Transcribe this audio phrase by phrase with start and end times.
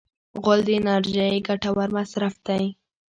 [0.41, 2.63] غول د انرژۍ ګټور مصرف دی.